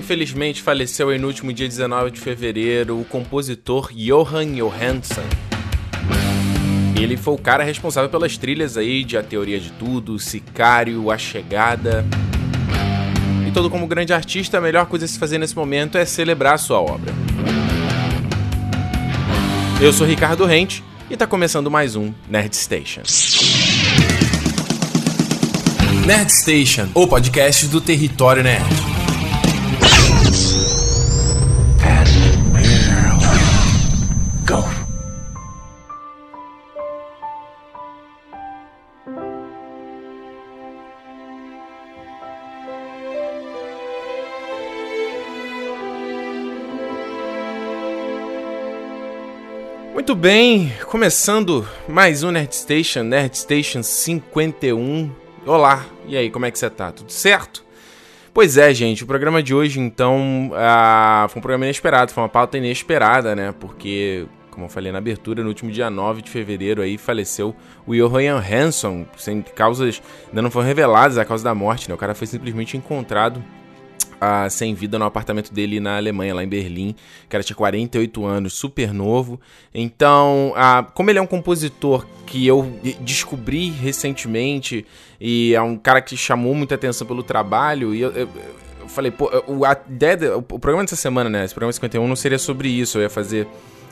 [0.00, 5.22] Infelizmente faleceu no último dia 19 de fevereiro o compositor Johan Johansson.
[6.98, 11.18] Ele foi o cara responsável pelas trilhas aí de A Teoria de Tudo, Sicário, A
[11.18, 12.02] Chegada.
[13.46, 16.54] E todo como grande artista, a melhor coisa a se fazer nesse momento é celebrar
[16.54, 17.12] a sua obra.
[19.82, 23.02] Eu sou Ricardo Rente e está começando mais um Nerd Station.
[26.06, 28.89] Nerd Station, o podcast do Território Nerd.
[50.10, 55.08] Muito bem, começando mais um Nerd Station, Nerd Station 51.
[55.46, 56.90] Olá, e aí, como é que você tá?
[56.90, 57.64] Tudo certo?
[58.34, 62.28] Pois é, gente, o programa de hoje, então, uh, foi um programa inesperado, foi uma
[62.28, 63.54] pauta inesperada, né?
[63.60, 67.54] Porque, como eu falei na abertura, no último dia 9 de fevereiro aí faleceu
[67.86, 71.94] o Johan Hanson, sem causas, ainda não foram reveladas a causa da morte, né?
[71.94, 73.40] O cara foi simplesmente encontrado
[74.20, 76.94] uh, sem vida no apartamento dele na Alemanha, lá em Berlim.
[77.24, 79.40] O cara tinha 48 anos, super novo.
[79.74, 84.86] Então, uh, como ele é um compositor que eu descobri recentemente
[85.20, 88.28] e é um cara que chamou muita atenção pelo trabalho, e eu, eu,
[88.80, 91.44] eu falei, pô, o, a ideia, o programa dessa semana, né?
[91.44, 93.46] Esse programa 51 não seria sobre isso, eu ia fazer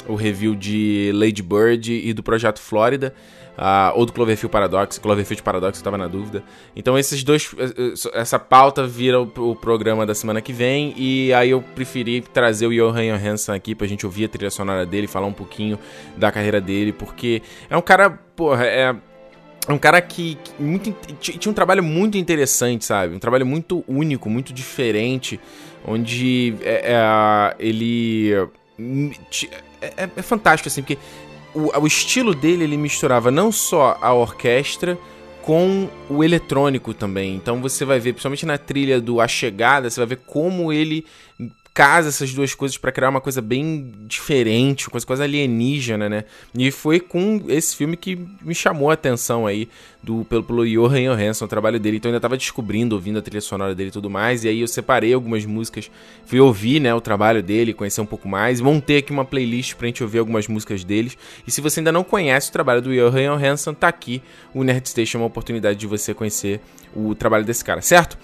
[0.07, 3.15] o review de Lady Bird e do Projeto Flórida.
[3.59, 6.45] Uh, ou do Cloverfield Paradox, Cloverfield Paradox, eu tava na dúvida.
[6.77, 10.95] Então esses dois, eh, eh, essa pauta vira o, o, programa da semana que vem,
[10.97, 14.86] e aí eu preferi trazer o Johan Johansson aqui pra gente ouvir a trilha sonora
[14.86, 15.77] dele, falar um pouquinho
[16.17, 18.95] da carreira dele, porque é um cara, porra, é...
[19.67, 23.14] É um cara que, que muito, tinha um trabalho muito interessante, sabe?
[23.14, 25.39] Um trabalho muito único, muito diferente,
[25.86, 28.33] onde é, é, ele
[29.81, 30.98] é, é, fantástico, assim, porque
[31.55, 34.98] o, o estilo dele, ele misturava não só a orquestra
[35.42, 37.35] com o eletrônico também.
[37.35, 41.07] Então você vai ver, principalmente na trilha do A Chegada, você vai ver como ele
[41.78, 46.24] casa essas duas coisas para criar uma coisa bem diferente, coisa quase alienígena, né?
[46.52, 49.68] E foi com esse filme que me chamou a atenção aí
[50.02, 51.98] do pelo, pelo Johan Johansson, o trabalho dele.
[51.98, 54.42] Então eu ainda tava descobrindo, ouvindo a trilha sonora dele e tudo mais.
[54.42, 55.89] E aí eu separei algumas músicas,
[56.27, 58.60] fui ouvir, né, o trabalho dele, conhecer um pouco mais.
[58.60, 61.16] Montei aqui uma playlist pra gente ouvir algumas músicas deles.
[61.46, 64.20] E se você ainda não conhece o trabalho do Johan Johansson, tá aqui
[64.52, 66.60] o Nerd Station, uma oportunidade de você conhecer
[66.92, 68.18] o trabalho desse cara, certo?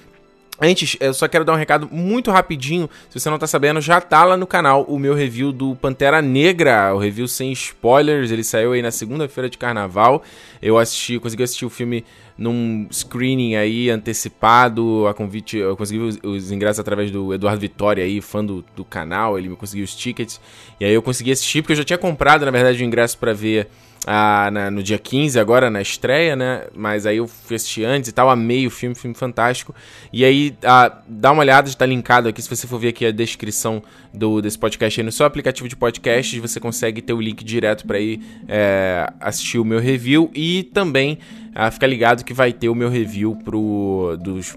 [0.60, 2.88] Antes, eu só quero dar um recado muito rapidinho.
[3.10, 6.22] Se você não tá sabendo, já tá lá no canal o meu review do Pantera
[6.22, 8.30] Negra, o review sem spoilers.
[8.30, 10.22] Ele saiu aí na segunda-feira de carnaval.
[10.62, 12.04] Eu assisti, consegui assistir o filme
[12.38, 18.04] num screening aí antecipado, a convite, eu consegui os, os ingressos através do Eduardo Vitória
[18.04, 20.40] aí, fã do, do canal, ele me conseguiu os tickets.
[20.80, 23.32] E aí eu consegui assistir porque eu já tinha comprado, na verdade, o ingresso para
[23.32, 23.68] ver
[24.06, 26.66] ah, na, no dia 15, agora na estreia, né?
[26.74, 29.74] Mas aí eu fui assistir antes e tal, amei o filme, filme fantástico.
[30.12, 33.10] E aí, ah, dá uma olhada, está linkado aqui, se você for ver aqui a
[33.10, 33.82] descrição
[34.12, 37.86] do, desse podcast aí no seu aplicativo de podcast, você consegue ter o link direto
[37.86, 41.18] para ir é, assistir o meu review e também
[41.54, 44.56] ah, fica ligado que vai ter o meu review pro, dos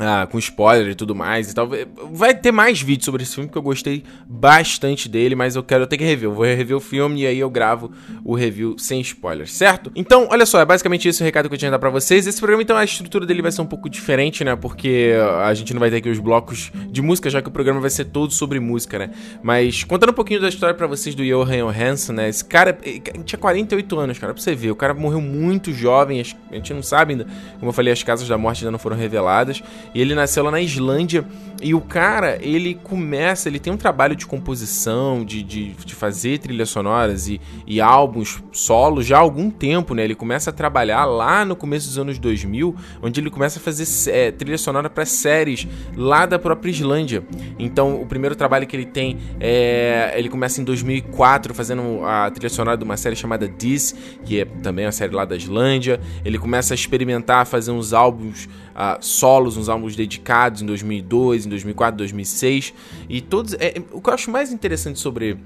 [0.00, 1.68] ah, com spoiler e tudo mais e tal.
[2.10, 5.86] Vai ter mais vídeos sobre esse filme, porque eu gostei bastante dele, mas eu quero
[5.86, 6.28] ter que rever.
[6.28, 7.92] Eu vou rever o filme e aí eu gravo
[8.24, 9.92] o review sem spoiler, certo?
[9.94, 12.26] Então, olha só, é basicamente esse o recado que eu tinha que dar pra vocês.
[12.26, 14.56] Esse programa, então, a estrutura dele vai ser um pouco diferente, né?
[14.56, 15.12] Porque
[15.44, 17.90] a gente não vai ter aqui os blocos de música, já que o programa vai
[17.90, 19.10] ser todo sobre música, né?
[19.42, 22.28] Mas, contando um pouquinho da história para vocês do Johan Johansson, né?
[22.28, 22.76] Esse cara
[23.24, 24.70] tinha 48 anos, cara, pra você ver.
[24.70, 27.26] O cara morreu muito jovem, a gente não sabe ainda.
[27.58, 29.62] Como eu falei, as casas da morte ainda não foram reveladas.
[29.94, 31.24] E ele nasceu lá na Islândia.
[31.62, 36.38] E o cara, ele começa, ele tem um trabalho de composição, de, de, de fazer
[36.38, 40.04] trilhas sonoras e, e álbuns solos já há algum tempo, né?
[40.04, 44.10] Ele começa a trabalhar lá no começo dos anos 2000, onde ele começa a fazer
[44.10, 47.22] é, trilha sonora para séries lá da própria Islândia.
[47.58, 50.14] Então, o primeiro trabalho que ele tem é.
[50.16, 53.94] Ele começa em 2004 fazendo a trilha sonora de uma série chamada This,
[54.24, 56.00] que é também uma série lá da Islândia.
[56.24, 61.48] Ele começa a experimentar, fazer uns álbuns uh, solos, uns álbuns dedicados em 2002, em
[61.48, 62.74] 2004, 2006
[63.08, 63.54] e todos.
[63.54, 65.38] É, o que eu acho mais interessante sobre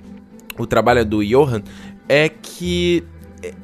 [0.59, 1.63] o trabalho do Johan
[2.09, 3.03] é que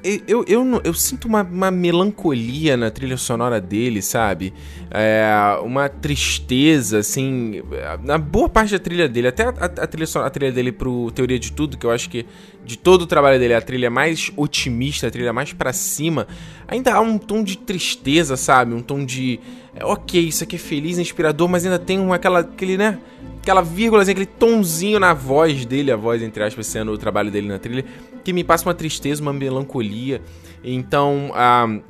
[0.02, 4.52] eu, eu, eu, eu, sinto uma, uma, melancolia na trilha sonora dele, sabe?
[4.90, 5.30] É,
[5.62, 7.62] uma tristeza, assim.
[8.02, 11.38] Na boa parte da trilha dele, até a, a, trilha, a trilha dele pro Teoria
[11.38, 12.26] de Tudo, que eu acho que
[12.64, 16.26] de todo o trabalho dele é a trilha mais otimista, a trilha mais para cima,
[16.66, 18.74] ainda há um tom de tristeza, sabe?
[18.74, 19.40] Um tom de.
[19.74, 22.98] É, ok, isso aqui é feliz, inspirador, mas ainda tem uma, aquela, aquele, né?
[23.40, 27.48] aquela vírgula, aquele tonzinho na voz dele, a voz, entre aspas, sendo o trabalho dele
[27.48, 27.84] na trilha,
[28.24, 30.20] que me passa uma tristeza, uma melancolia.
[30.62, 31.82] Então, uh,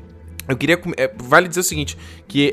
[0.49, 0.81] eu queria.
[0.97, 1.97] É, vale dizer o seguinte:
[2.27, 2.53] que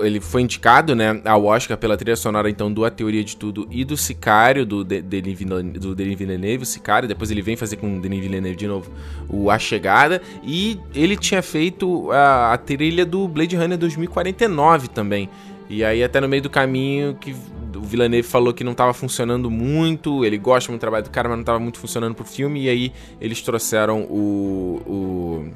[0.00, 3.66] ele foi indicado, né, ao Oscar pela trilha sonora, então, do A Teoria de Tudo
[3.70, 5.38] e do Sicário, do, de, Denis,
[5.80, 7.08] do Denis Villeneuve, o Sicário.
[7.08, 8.90] Depois ele vem fazer com o Denis Villeneuve de novo
[9.28, 10.22] o A Chegada.
[10.42, 15.28] E ele tinha feito a, a trilha do Blade Runner 2049 também.
[15.68, 17.34] E aí, até no meio do caminho, que
[17.76, 21.28] o Villeneuve falou que não estava funcionando muito, ele gosta muito do trabalho do cara,
[21.28, 25.48] mas não estava muito funcionando pro filme, e aí eles trouxeram o, o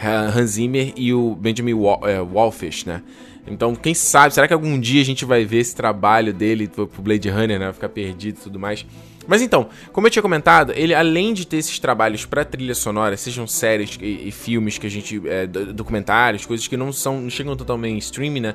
[0.00, 1.72] Hans Zimmer e o Benjamin
[2.04, 3.02] é, Wallfish, né?
[3.46, 6.86] Então, quem sabe, será que algum dia a gente vai ver esse trabalho dele pro
[6.98, 7.72] Blade Runner, né?
[7.72, 8.84] Ficar perdido e tudo mais.
[9.26, 13.16] Mas então, como eu tinha comentado, ele além de ter esses trabalhos para trilha sonora,
[13.16, 15.22] sejam séries e, e, filmes que a gente.
[15.26, 17.20] É, documentários, coisas que não são.
[17.20, 18.54] não chegam totalmente mainstream, né?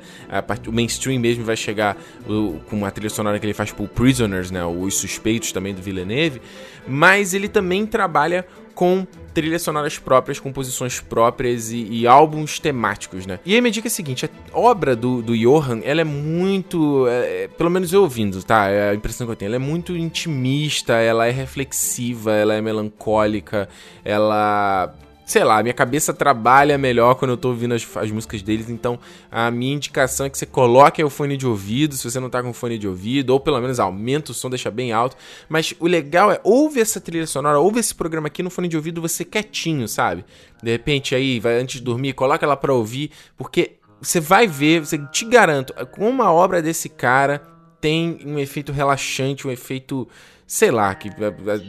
[0.68, 1.96] o mainstream mesmo vai chegar
[2.28, 4.66] o, com a trilha sonora que ele faz pro Prisoners, né?
[4.66, 6.42] Os Suspeitos também do Villeneuve.
[6.88, 13.38] Mas ele também trabalha com trilhas sonoras próprias, composições próprias e, e, álbuns temáticos, né?
[13.46, 17.06] E aí me dica é a seguinte, a obra do, do Johan, ela é muito,
[17.08, 18.70] é, pelo menos eu ouvindo, tá?
[18.70, 22.62] É a impressão que eu tenho, ela é muito intimista, ela é reflexiva, ela é
[22.62, 23.68] melancólica,
[24.06, 28.70] ela sei lá, minha cabeça trabalha melhor quando eu tô ouvindo as, as, músicas deles,
[28.70, 29.00] então
[29.32, 32.44] a minha indicação é que você coloque o fone de ouvido, se você não tá
[32.44, 35.18] com fone de ouvido, ou pelo menos aumenta o som, deixa bem alto.
[35.50, 38.78] Mas o legal é, ouve essa trilha sonora, ouve esse programa aqui no fone de
[38.78, 40.24] ouvido, você quietinho, sabe?
[40.62, 44.82] De repente aí, vai antes de dormir, coloca ela pra ouvir, porque você vai ver,
[44.82, 47.55] você te garanto, com uma obra desse cara
[47.86, 50.08] tem um efeito relaxante, um efeito
[50.48, 51.08] sei lá, que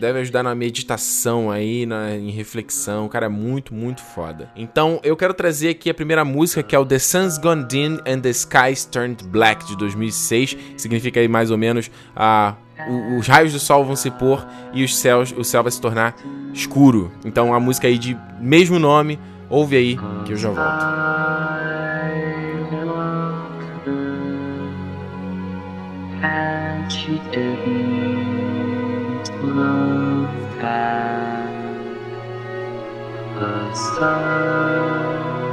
[0.01, 3.07] deve ajudar na meditação aí, na, em reflexão.
[3.07, 4.51] Cara é muito, muito foda.
[4.57, 7.99] Então, eu quero trazer aqui a primeira música, que é o The Sun's Gone Dim
[8.07, 10.57] and the Skies Turned Black, de 2006.
[10.79, 12.55] Significa aí mais ou menos a.
[13.19, 16.15] Os raios do sol vão se pôr e os céus, o céu vai se tornar
[16.53, 17.11] escuro.
[17.25, 21.86] Então a música aí de mesmo nome, ouve aí que eu já volto.
[33.76, 35.52] The sun's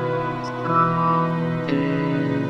[0.65, 2.43] gone dim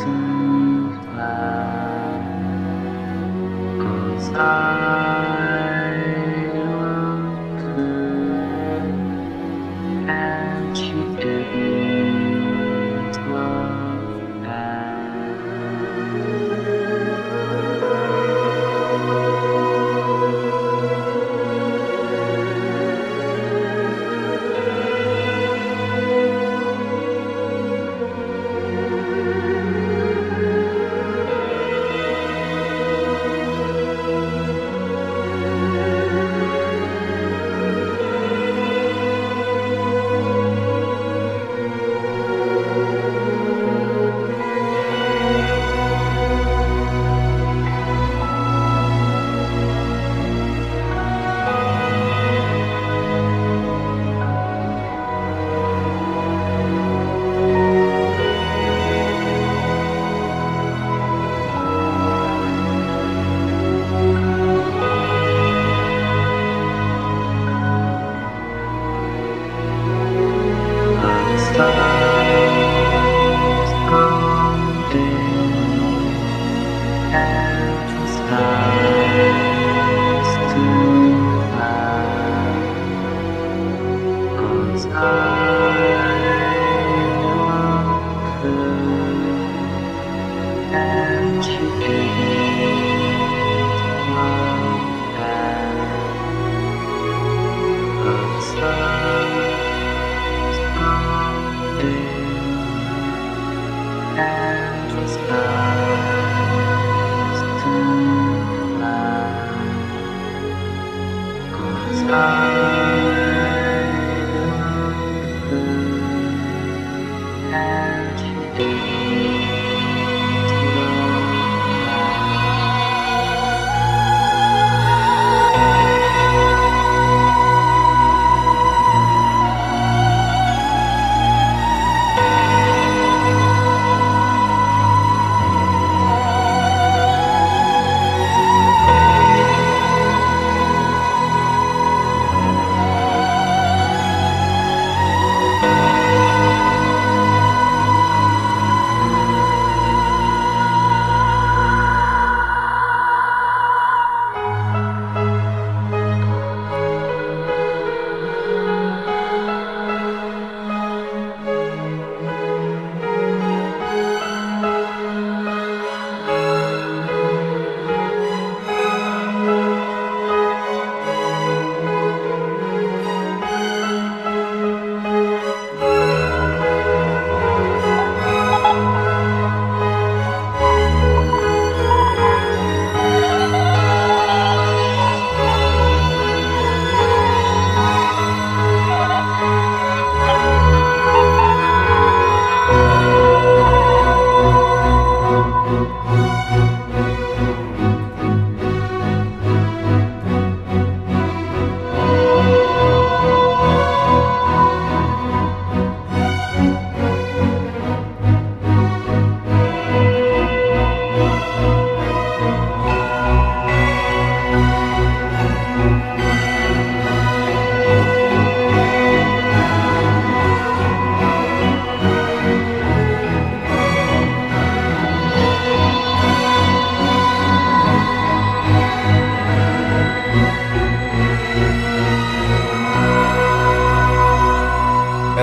[0.00, 2.22] too black.
[3.80, 5.19] Cause I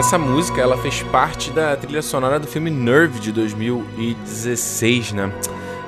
[0.08, 5.30] essa música ela fez parte da trilha sonora do filme Nerve de 2016, né?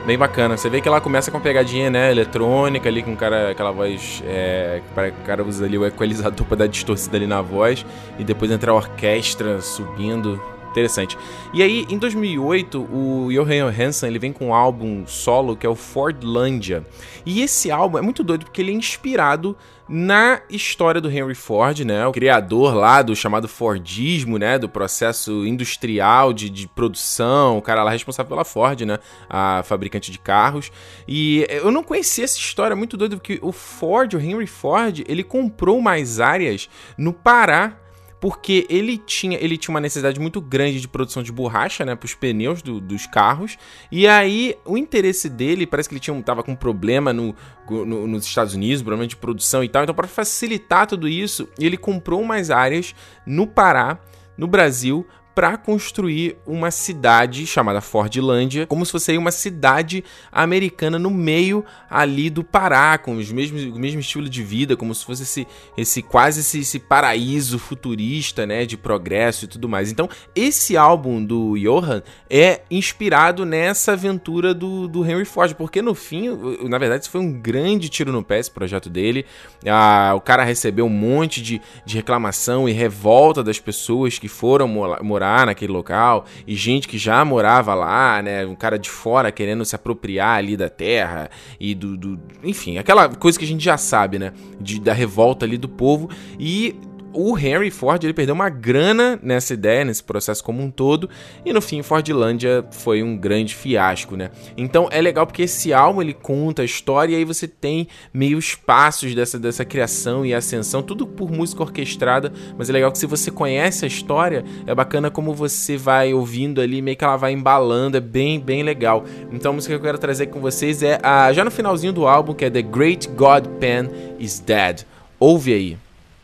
[0.05, 0.57] Bem bacana.
[0.57, 4.21] Você vê que ela começa com uma pegadinha, né, eletrônica ali, com cara, aquela voz.
[4.25, 7.85] É, o cara usa ali o equalizador pra dar distorcida ali na voz.
[8.17, 10.37] E depois entra a orquestra subindo.
[10.69, 11.17] Interessante.
[11.53, 15.69] E aí, em 2008, o Johan Hansen ele vem com um álbum solo que é
[15.69, 16.85] o Fordlandia.
[17.25, 19.55] E esse álbum é muito doido porque ele é inspirado
[19.89, 22.05] na história do Henry Ford, né?
[22.05, 24.59] O criador lá do chamado Fordismo, né?
[24.59, 28.99] Do processo industrial de, de produção, o cara lá responsável pela Ford, né?
[29.27, 30.71] A fabricante de carros.
[31.07, 35.23] E eu não conhecia essa história, muito doido, porque o Ford, o Henry Ford, ele
[35.23, 37.75] comprou mais áreas no Pará
[38.19, 42.05] porque ele tinha, ele tinha uma necessidade muito grande de produção de borracha, né, para
[42.05, 43.57] os pneus do, dos carros.
[43.91, 47.33] E aí o interesse dele, parece que ele tinha, tava com um problema no,
[47.69, 49.83] no, nos Estados Unidos, problema de produção e tal.
[49.83, 52.93] Então, para facilitar tudo isso, ele comprou mais áreas
[53.25, 53.99] no Pará,
[54.37, 55.05] no Brasil,
[55.39, 62.29] para construir uma cidade chamada Fordlândia, como se fosse uma cidade americana no meio ali
[62.29, 66.01] do Pará, com os mesmos, o mesmo estilo de vida, como se fosse esse, esse
[66.01, 69.89] quase esse, esse paraíso futurista, né, de progresso e tudo mais.
[69.89, 75.95] Então, esse álbum do Johan é inspirado nessa aventura do, do Henry Ford, porque no
[75.95, 76.27] fim,
[76.67, 79.25] na verdade, isso foi um grande tiro no pé esse projeto dele.
[79.65, 84.67] Ah, o cara recebeu um monte de, de reclamação e revolta das pessoas que foram
[84.67, 88.45] morar morar naquele local e gente que já morava lá, né?
[88.45, 93.09] Um cara de fora querendo se apropriar ali da terra e do, do enfim, aquela
[93.09, 94.33] coisa que a gente já sabe, né?
[94.59, 96.09] De, da revolta ali do povo
[96.39, 96.75] e
[97.13, 101.09] o Henry Ford ele perdeu uma grana nessa ideia, nesse processo como um todo,
[101.45, 104.29] e no fim Fordlândia foi um grande fiasco, né?
[104.55, 108.37] Então é legal porque esse álbum ele conta a história e aí você tem meio
[108.37, 112.97] os passos dessa, dessa criação e ascensão, tudo por música orquestrada, mas é legal que
[112.97, 117.17] se você conhece a história, é bacana como você vai ouvindo ali, meio que ela
[117.17, 119.03] vai embalando, é bem, bem legal.
[119.31, 122.07] Então a música que eu quero trazer com vocês é a, já no finalzinho do
[122.07, 123.89] álbum, que é The Great God Pen
[124.19, 124.83] Is Dead.
[125.19, 125.77] Ouve aí,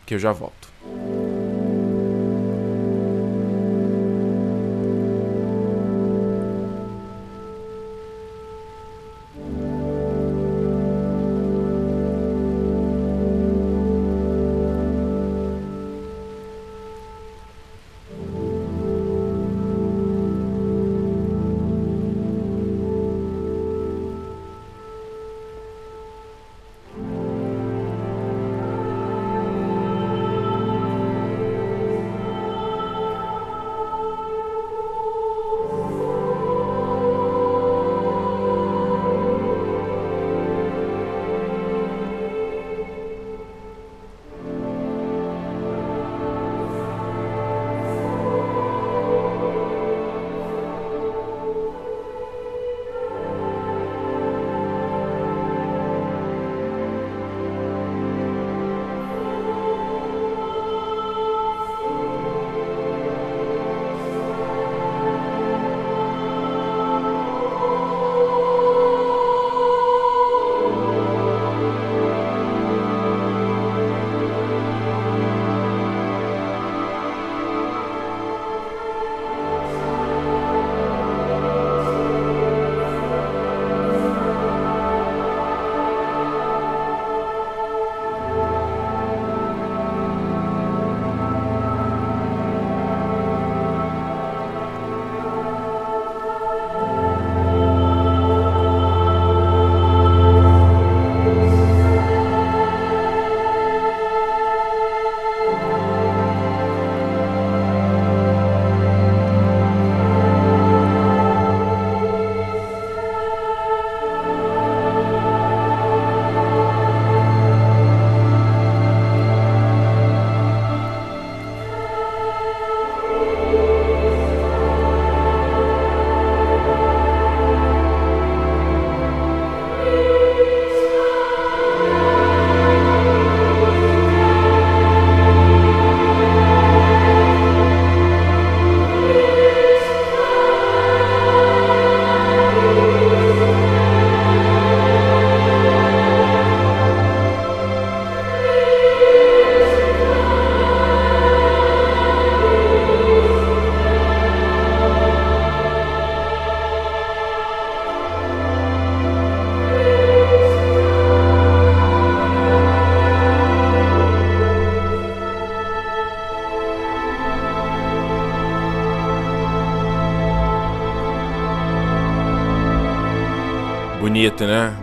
[0.05, 0.64] que eu já volto.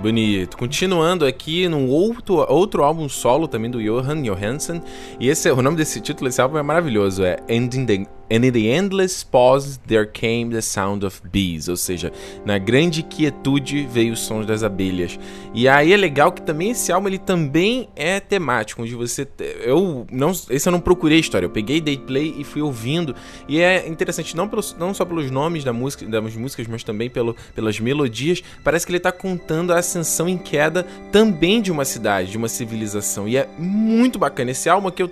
[0.02, 0.56] Bonito.
[0.56, 4.82] Continuando aqui num outro, outro álbum solo também do Johan Johansson.
[5.20, 7.22] E esse, o nome desse título desse álbum é maravilhoso.
[7.22, 11.76] É Ending the And in the endless pause there came the sound of bees, ou
[11.76, 12.10] seja,
[12.46, 15.18] na grande quietude veio os sons das abelhas.
[15.52, 19.28] E aí é legal que também esse álbum ele também é temático, onde você
[19.60, 23.14] eu não esse eu não procurei história, eu peguei day play e fui ouvindo
[23.46, 27.36] e é interessante não não só pelos nomes da música, das músicas, mas também pelo,
[27.54, 28.42] pelas melodias.
[28.64, 32.48] Parece que ele está contando a ascensão em queda também de uma cidade, de uma
[32.48, 33.28] civilização.
[33.28, 35.10] E é muito bacana esse álbum que eu,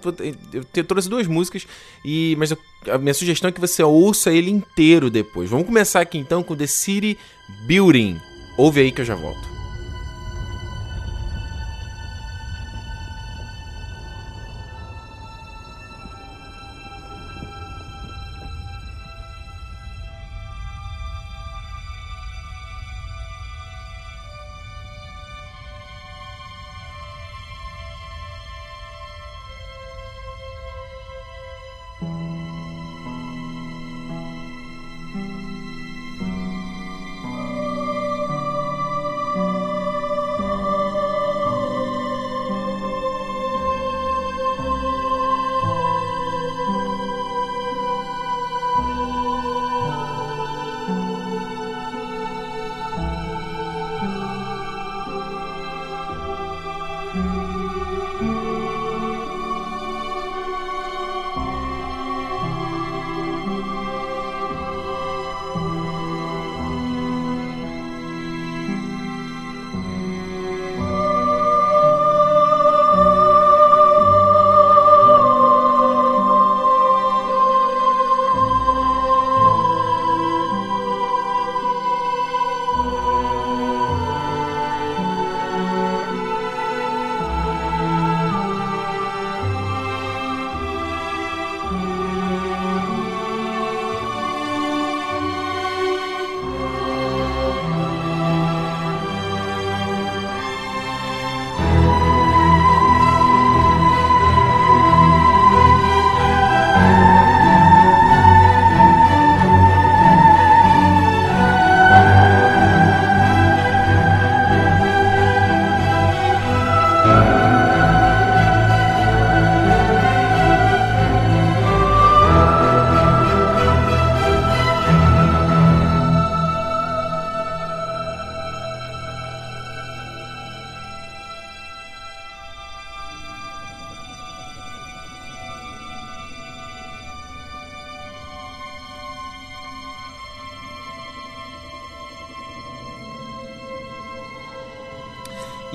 [0.53, 1.67] eu, eu trouxe duas músicas
[2.03, 5.51] e mas eu a minha sugestão é que você ouça ele inteiro depois.
[5.51, 7.19] Vamos começar aqui então com The City
[7.67, 8.21] Building.
[8.57, 9.50] Ouve aí que eu já volto.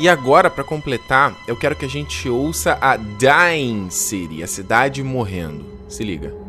[0.05, 5.01] E agora, para completar, eu quero que a gente ouça a Dying City, a cidade
[5.01, 5.65] morrendo.
[5.89, 6.44] Se liga.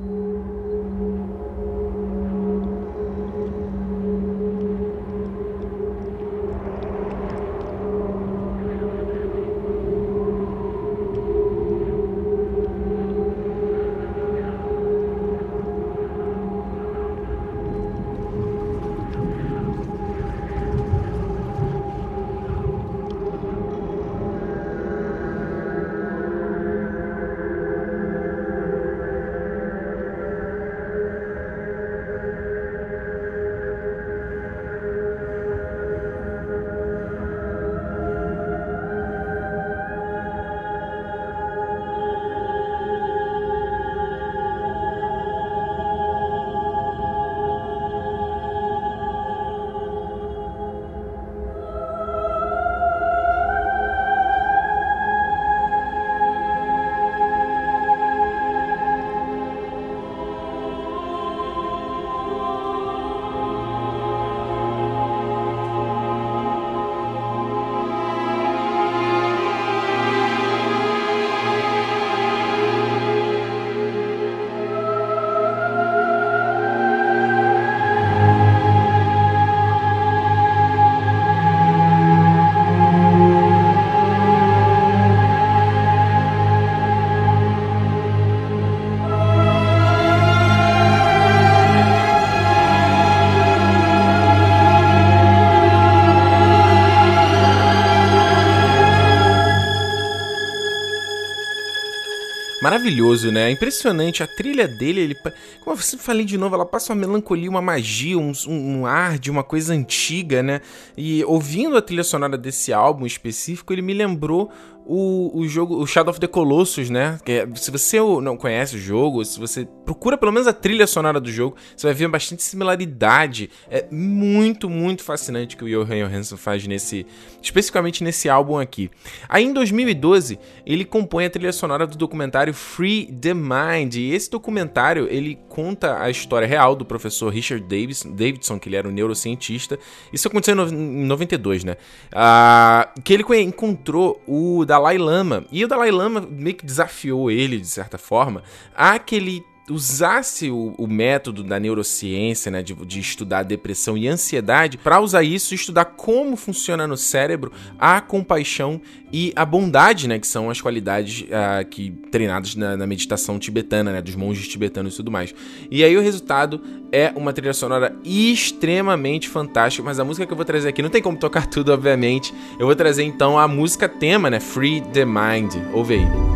[102.67, 103.49] Maravilhoso, né?
[103.49, 104.25] É impressionante.
[104.25, 105.15] A trilha dele, ele,
[105.63, 109.21] como eu sempre falei de novo, ela passa uma melancolia, uma magia, um, um, ar
[109.21, 110.61] de uma coisa antiga, né?
[110.97, 114.51] E ouvindo a trilha sonora desse álbum específico, ele me lembrou
[114.85, 117.21] o, o jogo, o Shadow of the Colossus, né?
[117.25, 120.87] Que é, se você não conhece o jogo, se você procura pelo menos a trilha
[120.87, 123.49] sonora do jogo, você vai ver bastante similaridade.
[123.71, 127.07] É muito, muito fascinante que o Johan Johansson faz nesse,
[127.41, 128.91] especificamente nesse álbum aqui.
[129.29, 133.95] Aí em 2012, ele compõe a trilha sonora do documentário Free the Mind.
[133.95, 138.77] E esse documentário, ele conta a história real do professor Richard Davis, Davidson, que ele
[138.77, 139.79] era um neurocientista.
[140.13, 141.77] Isso aconteceu em 92, né?
[142.13, 145.45] Ah, que ele encontrou o Dalai Lama.
[145.53, 148.43] E o Dalai Lama meio que desafiou ele, de certa forma,
[148.75, 154.07] a que ele usasse o, o, método da neurociência, né, de, de estudar depressão e
[154.07, 158.81] ansiedade, para usar isso e estudar como funciona no cérebro a compaixão
[159.13, 163.93] e a bondade, né, que são as qualidades uh, que treinadas na, na, meditação tibetana,
[163.93, 165.35] né, dos monges tibetanos e tudo mais.
[165.71, 166.61] E aí o resultado
[166.93, 170.91] é uma trilha sonora extremamente fantástica, mas a música que eu vou trazer aqui não
[170.91, 172.33] tem como tocar tudo, obviamente.
[172.59, 175.55] Eu vou trazer então a música tema, né, Free the Mind.
[175.73, 176.36] Ouve aí.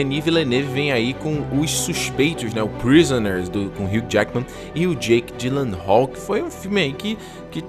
[0.00, 2.62] Denis Villeneuve vem aí com Os Suspeitos, né?
[2.62, 6.92] O Prisoners, do, com Hugh Jackman e o Jake Gyllenhaal, que foi um filme aí
[6.92, 7.16] que,
[7.50, 7.64] que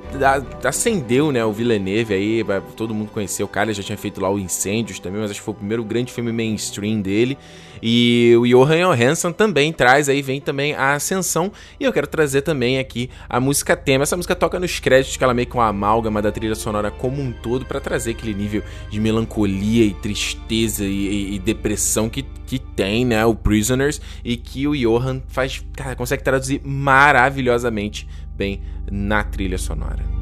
[0.67, 1.43] acendeu, né?
[1.43, 3.45] O Villeneuve aí, todo mundo conheceu.
[3.45, 5.83] O cara já tinha feito lá o Incêndios também, mas acho que foi o primeiro
[5.83, 7.37] grande filme mainstream dele.
[7.81, 11.51] E o Johan Johansson também traz aí, vem também a Ascensão.
[11.79, 14.03] E eu quero trazer também aqui a música tema.
[14.03, 17.21] Essa música toca nos créditos, que ela meio com uma amálgama da trilha sonora como
[17.21, 22.23] um todo, para trazer aquele nível de melancolia e tristeza e, e, e, depressão que,
[22.45, 23.25] que tem, né?
[23.25, 24.01] O Prisoners.
[24.23, 30.20] E que o Johan faz, cara, consegue traduzir maravilhosamente bem na trilha sonora.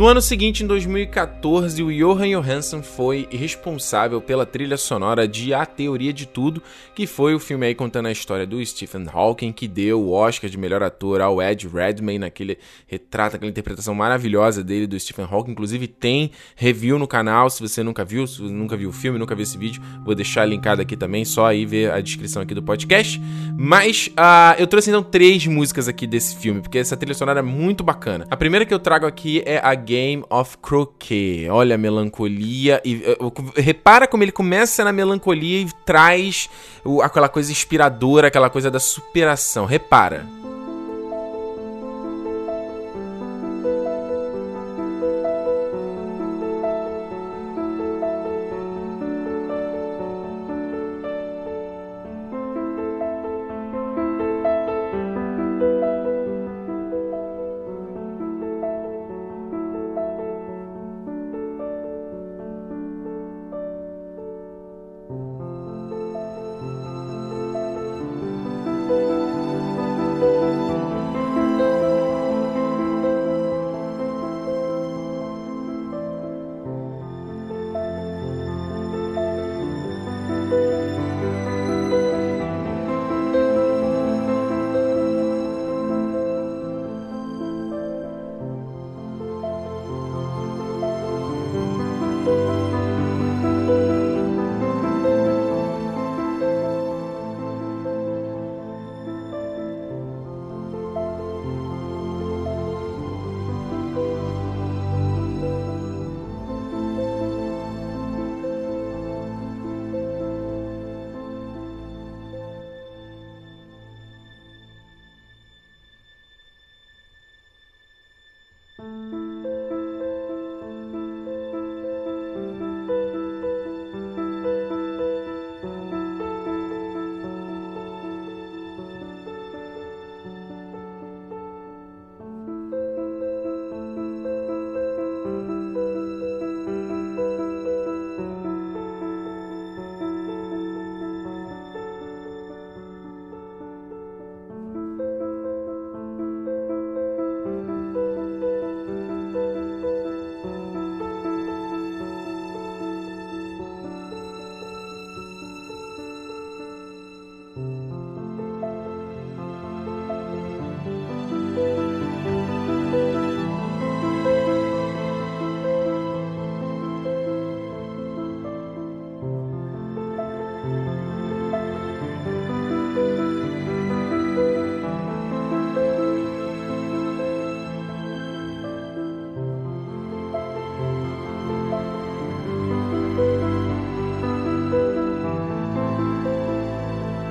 [0.00, 5.66] No ano seguinte, em 2014, o Johan Johansson foi responsável pela trilha sonora de A
[5.66, 6.62] Teoria de Tudo,
[6.94, 10.48] que foi o filme aí contando a história do Stephen Hawking, que deu o Oscar
[10.48, 15.50] de melhor ator ao Ed Redmayne, naquele retrato, aquela interpretação maravilhosa dele do Stephen Hawking.
[15.50, 19.34] Inclusive tem review no canal, se você nunca viu, se nunca viu o filme, nunca
[19.34, 22.62] viu esse vídeo, vou deixar linkado aqui também, só aí ver a descrição aqui do
[22.62, 23.20] podcast.
[23.54, 27.42] Mas uh, eu trouxe então três músicas aqui desse filme, porque essa trilha sonora é
[27.42, 28.26] muito bacana.
[28.30, 31.48] A primeira que eu trago aqui é a Game of Croquet.
[31.50, 36.48] Olha a melancolia e uh, repara como ele começa na melancolia e traz
[36.84, 39.66] uh, aquela coisa inspiradora, aquela coisa da superação.
[39.66, 40.24] Repara.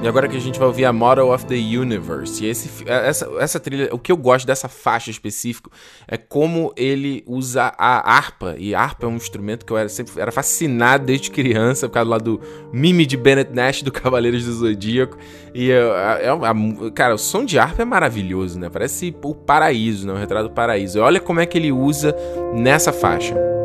[0.08, 2.44] Agora que a gente vai ouvir a Model of the Universe.
[2.44, 5.70] E esse, é, essa, essa trilha, o que eu gosto dessa faixa específica
[6.08, 8.56] é como ele usa a harpa.
[8.58, 11.96] E a harpa é um instrumento que eu era sempre era fascinado desde criança, por
[11.96, 12.40] causa lá do
[12.72, 15.18] mime de Bennett Nash do Cavaleiros do Zodíaco.
[15.54, 18.70] E é, é, cara, o som de harpa é maravilhoso, né?
[18.70, 20.14] Parece o paraíso, né?
[20.14, 21.02] O retrato do paraíso.
[21.02, 22.16] Olha como é que ele usa
[22.54, 23.59] nessa faixa.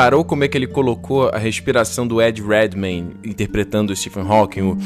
[0.00, 4.62] Reparou como é que ele colocou a respiração do Ed Redmayne interpretando o Stephen Hawking?
[4.62, 4.78] O...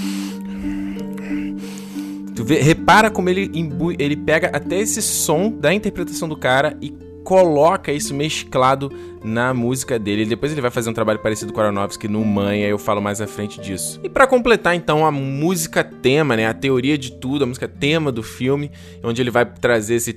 [2.35, 3.93] Tu vê, repara como ele, imbu...
[3.93, 8.91] ele pega até esse som da interpretação do cara e coloca isso mesclado
[9.25, 10.27] na música dele.
[10.27, 13.21] Depois ele vai fazer um trabalho parecido com o Aronofsky no aí eu falo mais
[13.23, 13.99] à frente disso.
[14.05, 18.13] E para completar então a música tema, né, a teoria de tudo, a música tema
[18.13, 18.71] do filme,
[19.03, 20.13] onde ele vai trazer esse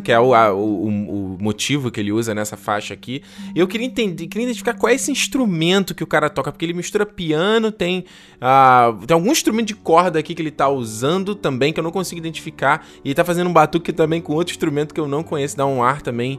[0.00, 3.22] que é o, a, o, o, motivo que ele usa nessa faixa aqui.
[3.54, 6.74] Eu queria entender, queria identificar qual é esse instrumento que o cara toca, porque ele
[6.74, 8.04] mistura piano, tem,
[8.36, 11.90] uh, tem algum instrumento de corda aqui que ele tá usando também que eu não
[11.90, 15.22] consigo identificar, e ele tá fazendo um batuque também com outro instrumento que eu não
[15.22, 16.38] conheço, dá um ar também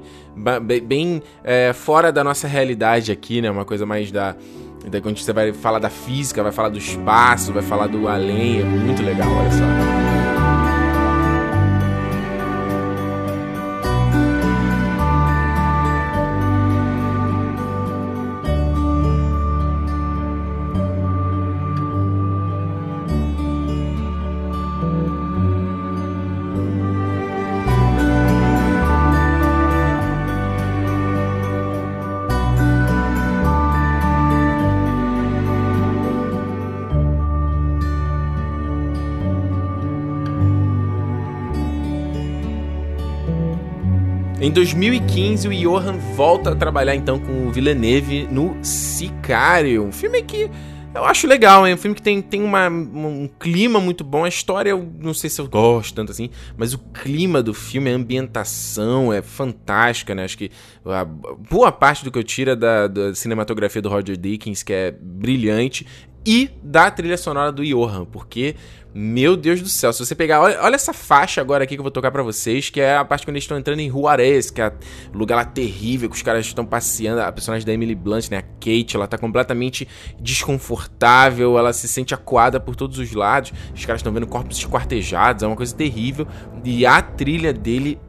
[0.83, 3.51] bem é, fora da nossa realidade aqui, né?
[3.51, 4.35] Uma coisa mais da.
[5.01, 8.63] quando você vai falar da física, vai falar do espaço, vai falar do além, é
[8.63, 10.04] muito legal, olha só.
[44.45, 50.21] Em 2015, o Johan volta a trabalhar então com o Villeneuve no Sicário, um filme
[50.21, 50.51] que
[50.93, 54.23] eu acho legal, é um filme que tem, tem uma, um clima muito bom.
[54.23, 57.91] A história, eu não sei se eu gosto tanto assim, mas o clima do filme,
[57.91, 60.23] a ambientação é fantástica, né?
[60.23, 60.51] Acho que
[60.85, 64.71] a boa parte do que eu tiro é da, da cinematografia do Roger Dickens, que
[64.71, 65.87] é brilhante,
[66.25, 68.55] e da trilha sonora do Johan, porque
[68.97, 70.39] meu Deus do céu, se você pegar.
[70.39, 73.03] Olha, olha, essa faixa agora aqui que eu vou tocar para vocês, que é a
[73.03, 74.71] parte quando eles estão entrando em Juarez, que é
[75.13, 77.19] um lugar lá terrível, que os caras estão passeando.
[77.19, 78.37] A personagem da Emily Blunt, né?
[78.37, 79.85] A Kate, ela tá completamente
[80.17, 83.51] desconfortável, ela se sente acuada por todos os lados.
[83.75, 86.25] Os caras estão vendo corpos esquartejados, é uma coisa terrível.
[86.63, 87.99] E a trilha dele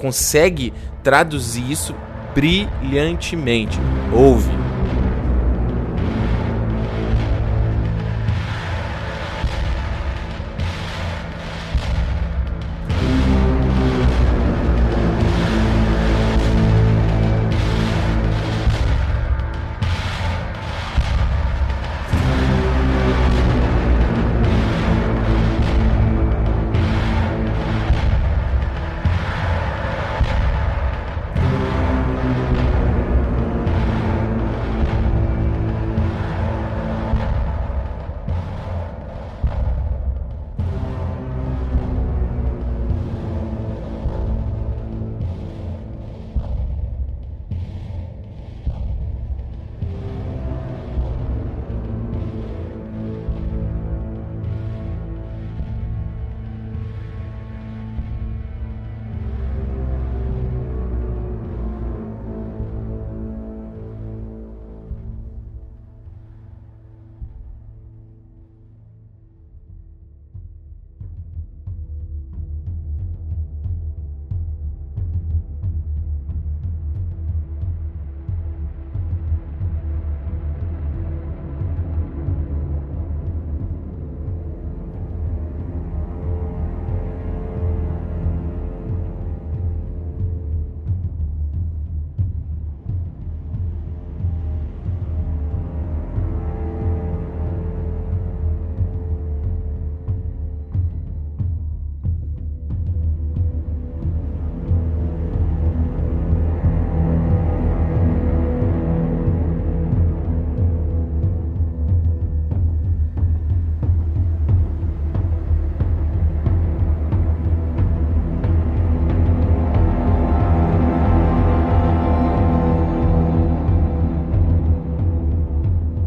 [0.00, 0.72] consegue
[1.04, 1.94] traduzir isso
[2.34, 3.78] brilhantemente.
[4.12, 4.65] Ouve.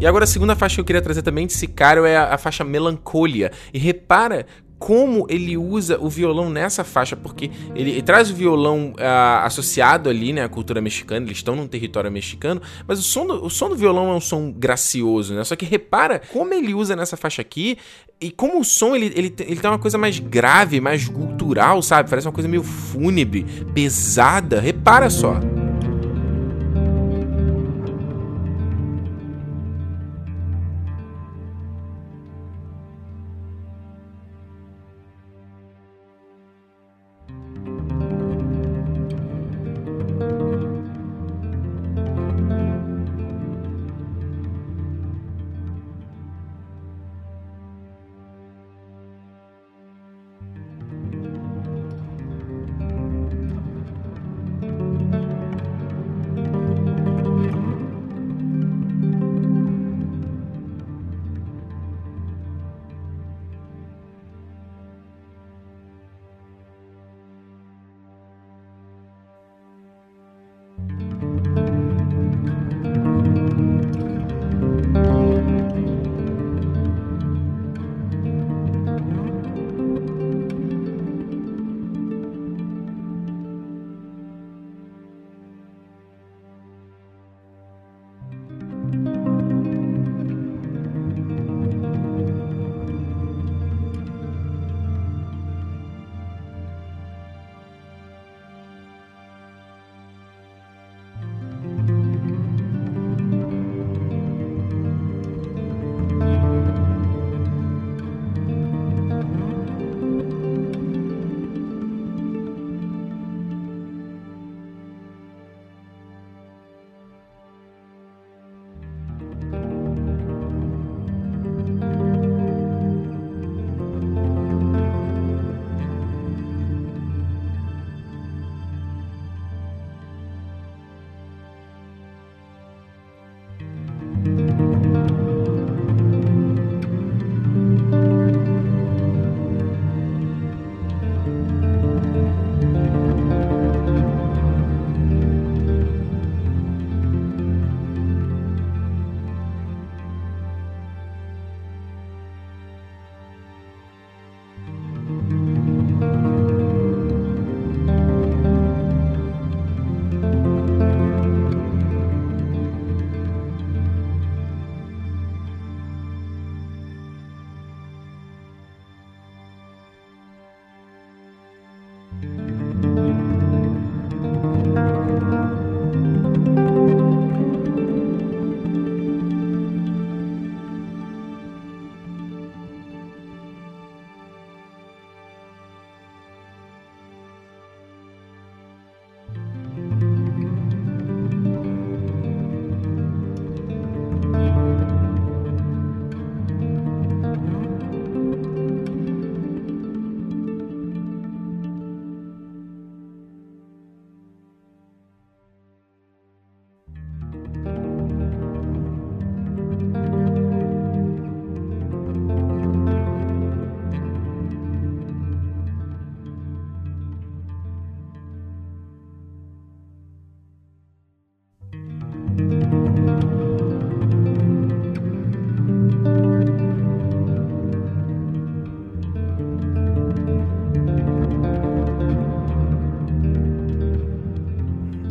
[0.00, 2.38] E agora a segunda faixa que eu queria trazer também de Sicário é a, a
[2.38, 3.52] faixa Melancolia.
[3.72, 4.46] E repara
[4.78, 10.08] como ele usa o violão nessa faixa, porque ele, ele traz o violão uh, associado
[10.08, 13.50] ali, né, à cultura mexicana, eles estão num território mexicano, mas o som, do, o
[13.50, 15.44] som do violão é um som gracioso, né?
[15.44, 17.76] Só que repara como ele usa nessa faixa aqui
[18.18, 22.08] e como o som ele, ele, ele tem uma coisa mais grave, mais cultural, sabe?
[22.08, 23.44] Parece uma coisa meio fúnebre,
[23.74, 24.60] pesada.
[24.60, 25.38] Repara só.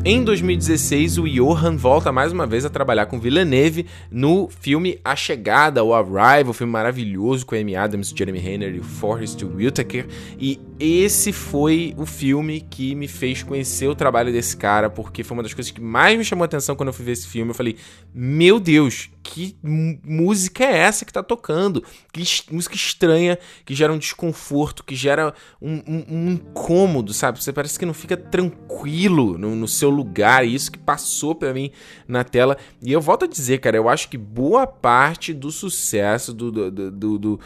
[0.05, 5.13] Em 2016, o Johan volta mais uma vez a trabalhar com Villeneuve no filme A
[5.13, 10.07] Chegada, o Arrival, um filme maravilhoso com Amy Adams, Jeremy Renner e Forrest Whitaker.
[10.39, 15.35] E esse foi o filme que me fez conhecer o trabalho desse cara, porque foi
[15.35, 17.51] uma das coisas que mais me chamou a atenção quando eu fui ver esse filme.
[17.51, 17.75] Eu falei,
[18.13, 21.83] meu Deus, que música é essa que tá tocando?
[22.13, 27.43] Que música estranha, que gera um desconforto, que gera um, um, um incômodo, sabe?
[27.43, 30.47] Você parece que não fica tranquilo no, no seu lugar.
[30.47, 31.71] E isso que passou para mim
[32.07, 32.57] na tela.
[32.81, 36.71] E eu volto a dizer, cara, eu acho que boa parte do sucesso do, do,
[36.71, 37.39] do, do,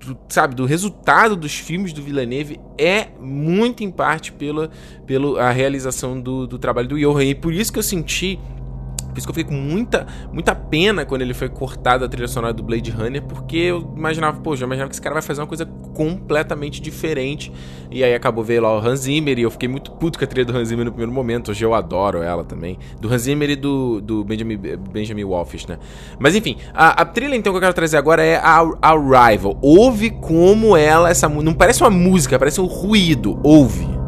[0.00, 4.70] do sabe, do resultado dos filmes do Villeneuve é muito em parte pela,
[5.06, 7.24] pela a realização do, do trabalho do Johan.
[7.24, 8.38] E por isso que eu senti
[9.10, 12.28] Por isso que eu fiquei com muita, muita pena quando ele foi cortado a trilha
[12.28, 15.40] sonora do Blade Runner, porque eu imaginava, pô, já imaginava que esse cara vai fazer
[15.40, 17.52] uma coisa completamente diferente.
[17.90, 20.28] E aí acabou veio lá o Hans Zimmer e eu fiquei muito puto com a
[20.28, 21.50] trilha do Hans Zimmer no primeiro momento.
[21.50, 22.78] Hoje eu adoro ela também.
[23.00, 25.78] Do Hans Zimmer e do, do Benjamin, Benjamin Wolfish, né?
[26.18, 29.58] Mas enfim, a, a trilha então que eu quero trazer agora é a Arrival.
[29.60, 33.38] Ouve como ela, essa não parece uma música, parece um ruído.
[33.42, 33.99] Ouve.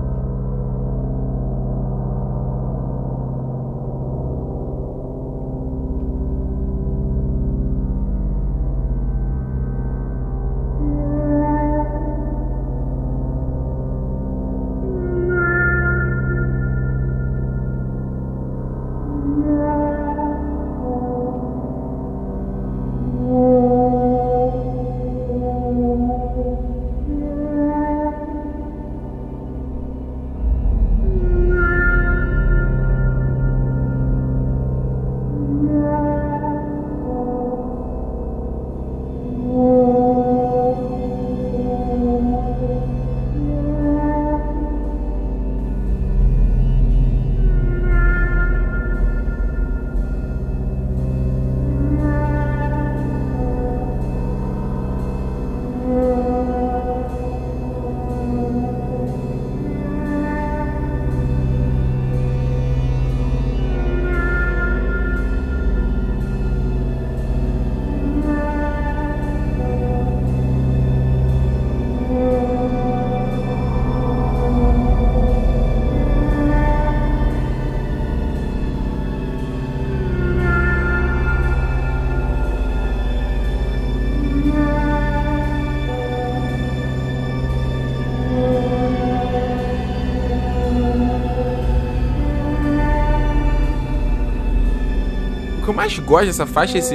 [95.82, 96.94] Mais gosto dessa faixa esse.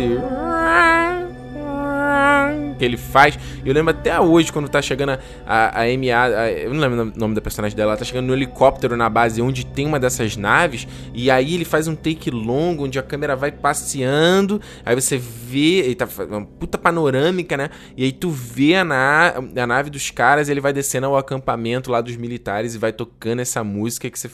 [2.79, 3.37] Que ele faz.
[3.65, 6.39] Eu lembro até hoje quando tá chegando a, a, a MA.
[6.39, 7.91] A, eu não lembro o nome da personagem dela.
[7.91, 10.87] Ela tá chegando no helicóptero na base onde tem uma dessas naves.
[11.13, 14.61] E aí ele faz um take longo onde a câmera vai passeando.
[14.85, 15.79] Aí você vê.
[15.79, 17.69] Ele tá uma puta panorâmica, né?
[17.97, 20.47] E aí tu vê a, na, a nave dos caras.
[20.47, 24.29] Ele vai descendo ao acampamento lá dos militares e vai tocando essa música que você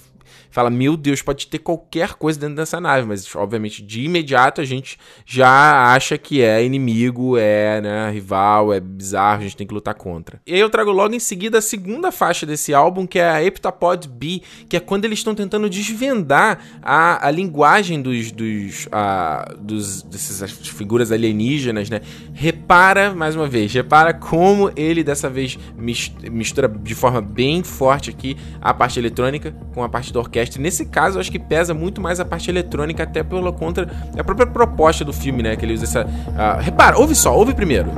[0.54, 4.64] fala, meu Deus, pode ter qualquer coisa dentro dessa nave, mas obviamente de imediato a
[4.64, 9.74] gente já acha que é inimigo, é né, rival, é bizarro, a gente tem que
[9.74, 10.39] lutar contra.
[10.45, 13.43] E aí eu trago logo em seguida a segunda faixa desse álbum, que é a
[13.43, 19.56] Heptapod B, que é quando eles estão tentando desvendar a, a linguagem dos, dos, a,
[19.60, 22.01] dos dessas figuras alienígenas, né?
[22.32, 28.38] Repara, mais uma vez, repara como ele dessa vez mistura de forma bem forte aqui
[28.62, 32.01] a parte eletrônica com a parte da orquestra nesse caso, eu acho que pesa muito
[32.01, 33.87] mais a parte eletrônica, até pela contra
[34.17, 35.55] a própria proposta do filme, né?
[35.55, 36.05] Que ele usa essa.
[36.05, 37.89] Uh, repara, ouve só, ouve primeiro.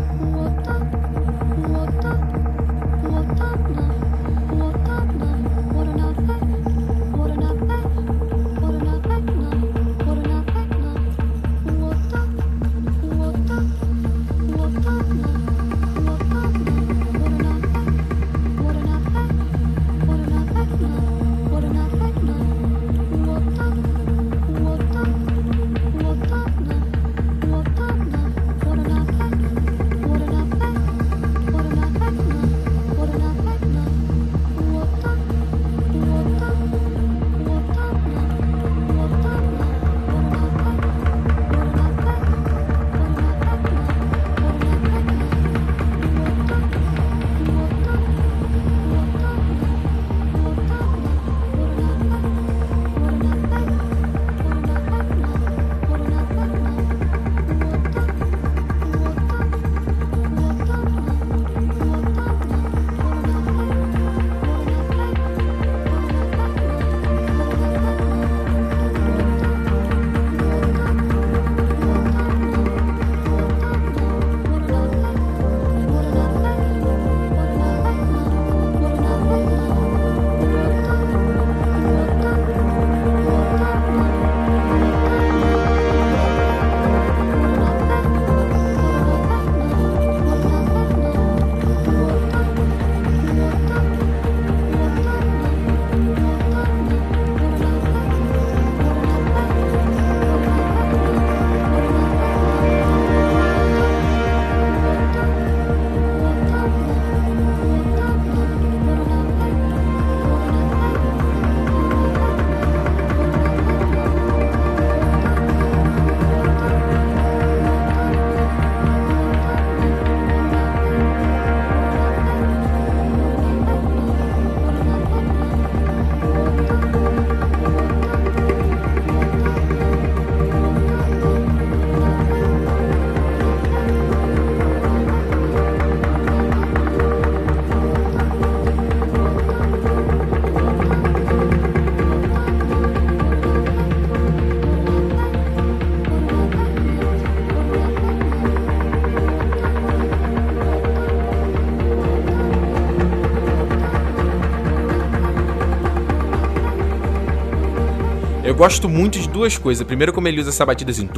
[158.56, 159.86] Gosto muito de duas coisas.
[159.86, 161.10] Primeiro, como ele usa essa batida assim,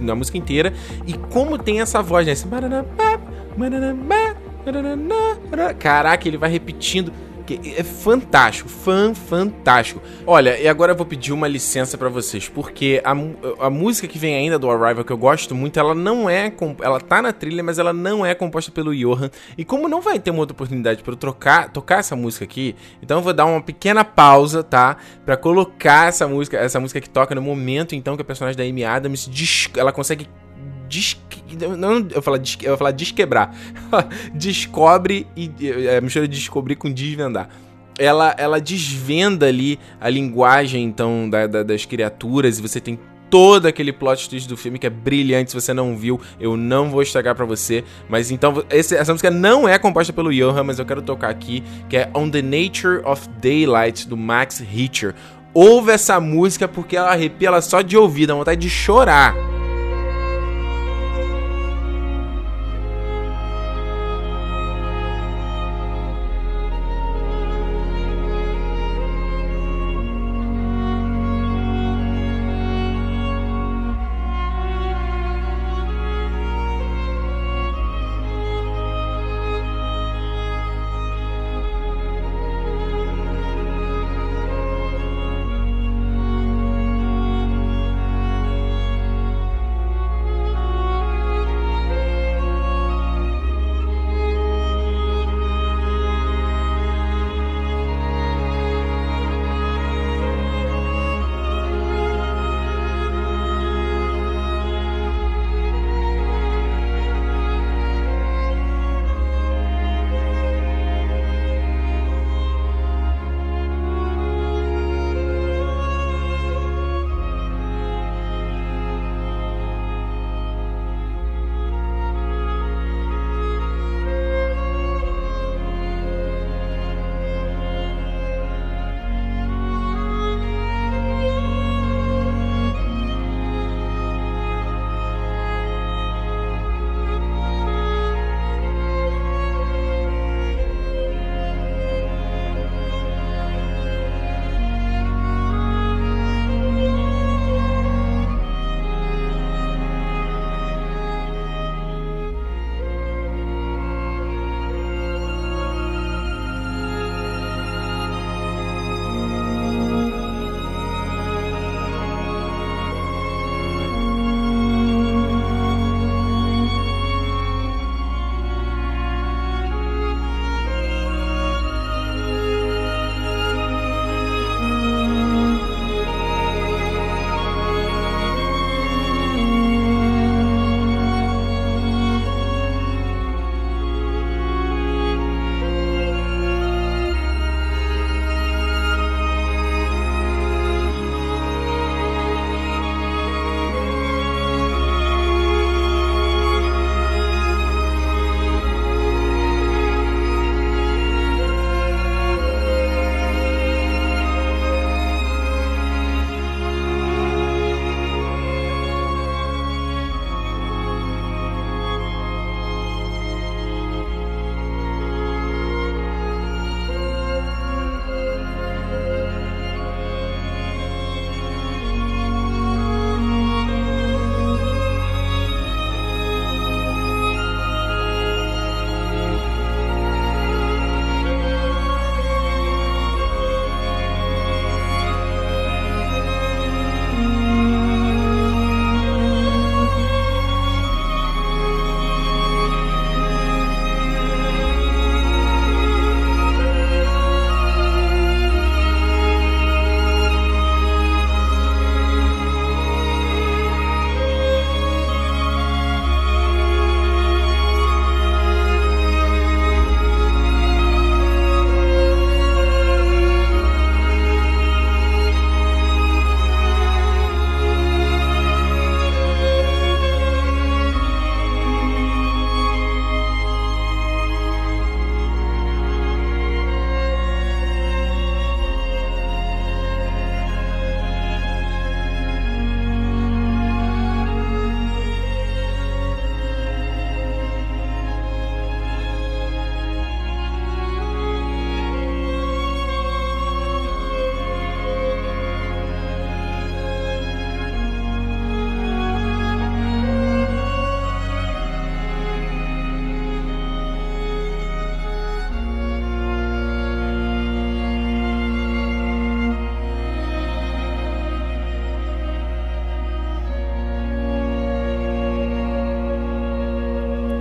[0.00, 0.72] na música inteira,
[1.06, 2.32] e como tem essa voz, né?
[2.32, 2.46] Esse...
[5.78, 7.12] Caraca, ele vai repetindo
[7.54, 10.02] é fantástico, fan, fantástico.
[10.26, 13.12] Olha, e agora eu vou pedir uma licença para vocês, porque a,
[13.66, 16.52] a música que vem ainda do Arrival, que eu gosto muito, ela não é.
[16.82, 19.30] Ela tá na trilha, mas ela não é composta pelo Johan.
[19.56, 22.74] E como não vai ter uma outra oportunidade para eu trocar, tocar essa música aqui,
[23.02, 24.96] então eu vou dar uma pequena pausa, tá?
[25.24, 28.64] para colocar essa música, essa música que toca no momento então que a personagem da
[28.64, 29.28] Amy Adams
[29.76, 30.28] ela consegue
[30.88, 31.16] des...
[31.78, 32.56] não, eu falar des...
[32.62, 33.54] eu vou falar desquebrar.
[34.34, 35.50] Descobre e
[35.88, 37.48] é, mistura de descobrir com desvendar.
[37.98, 42.98] Ela, ela desvenda ali a linguagem então da, da, das criaturas e você tem
[43.30, 45.50] todo aquele plot twist do filme que é brilhante.
[45.50, 47.84] Se você não viu, eu não vou estragar para você.
[48.08, 51.62] Mas então, esse, essa música não é composta pelo Johan, mas eu quero tocar aqui,
[51.88, 55.14] que é On the Nature of Daylight, do Max Richter.
[55.54, 59.34] Ouve essa música porque ela arrepia ela só de ouvir, dá vontade de chorar.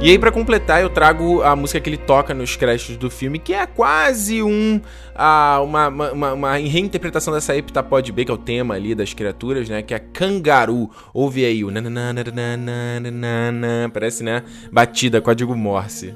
[0.06, 3.40] E aí, para completar, eu trago a música que ele toca nos créditos do filme,
[3.40, 8.34] que é quase um, uh, uma, uma, uma, reinterpretação dessa Epita Pod B, que é
[8.36, 9.82] o tema ali das criaturas, né?
[9.82, 10.92] Que é Kangaroo.
[11.12, 11.72] Ouve aí o
[13.92, 14.44] Parece, né?
[14.72, 16.14] Batida, código Morse.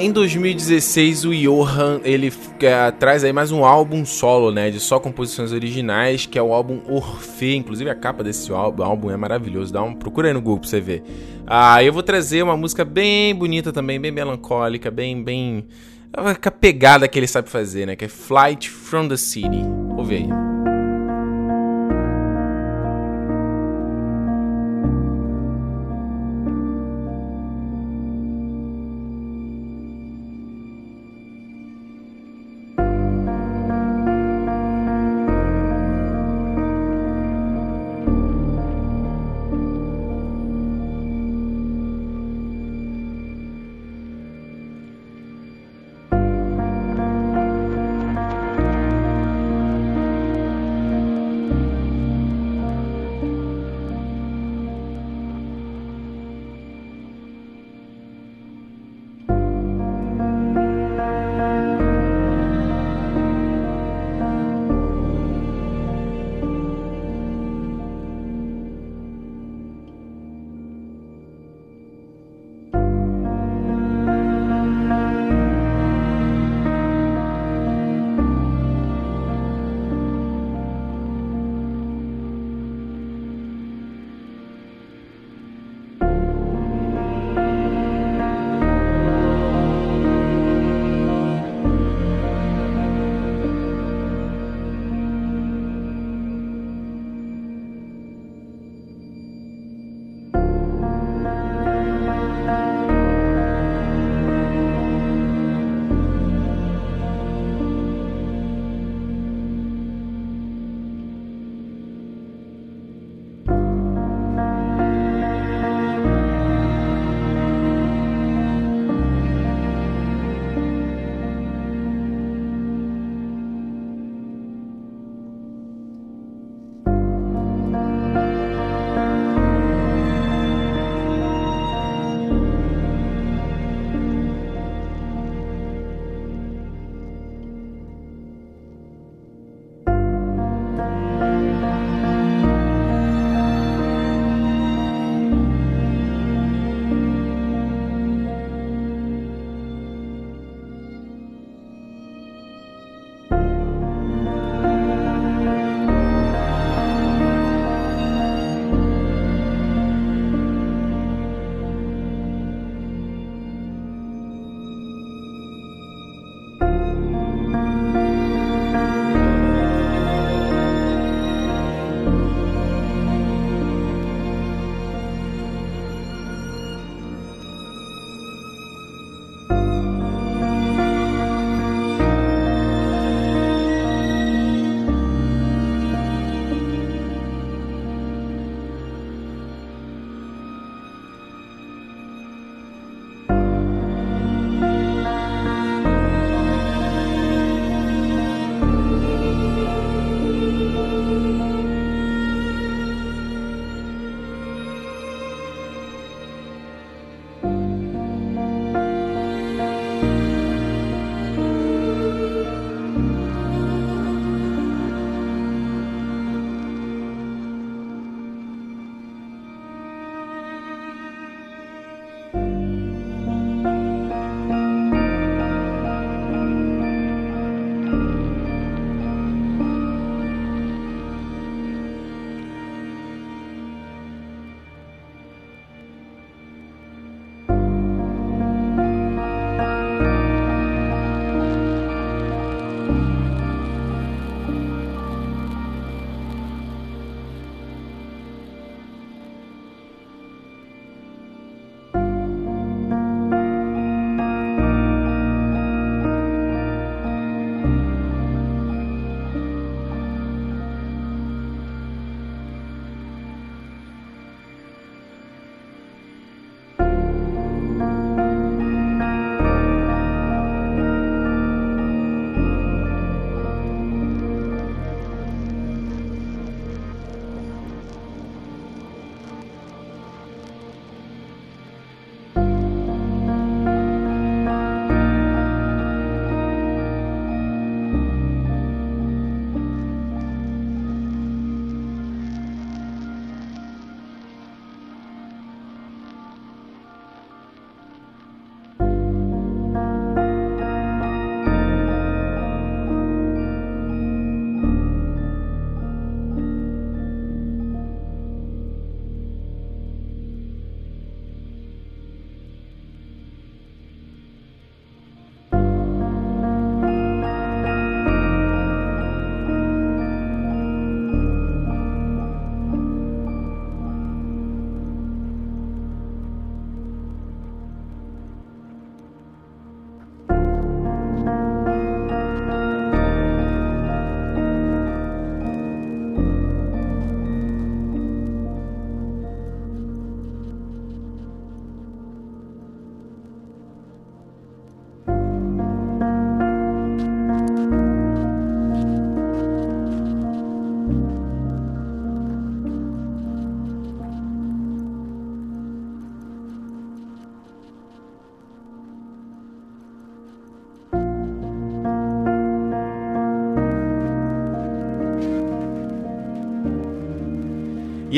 [0.00, 4.98] Em 2016, o Johan ele é, traz aí mais um álbum solo, né, de só
[4.98, 7.52] composições originais, que é o álbum Orfeu.
[7.56, 9.70] Inclusive a capa desse álbum, álbum é maravilhoso.
[9.70, 11.02] Dá um procura aí no Google pra você ver.
[11.46, 15.66] Ah, eu vou trazer uma música bem bonita também, bem melancólica, bem bem
[16.14, 19.62] a pegada que ele sabe fazer, né, que é Flight from the City.
[19.98, 20.49] Ouve aí.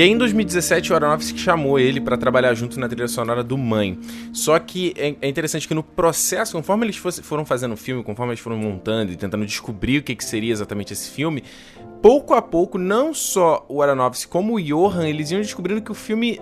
[0.02, 3.56] E aí em 2017 o Aronofsky chamou ele para trabalhar junto na trilha sonora do
[3.56, 3.96] Mãe.
[4.32, 8.32] Só que é, é interessante que no processo, conforme eles foram fazendo o filme, conforme
[8.32, 11.44] eles foram montando e tentando descobrir o que, que seria exatamente esse filme,
[12.02, 15.94] pouco a pouco, não só o Aronofsky como o Johan, eles iam descobrindo que o
[15.94, 16.40] filme,